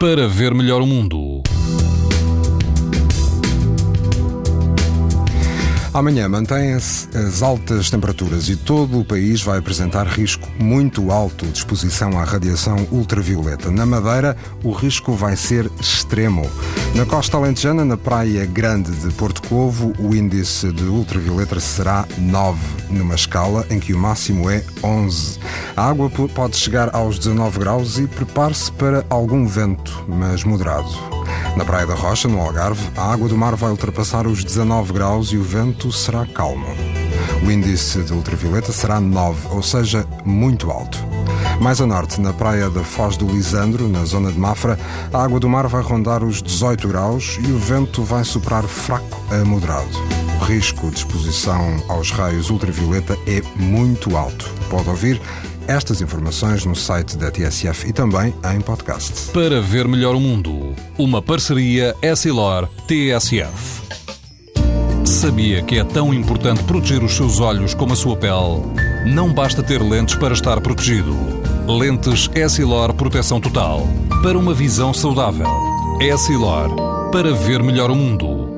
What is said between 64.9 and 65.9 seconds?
Sabia que é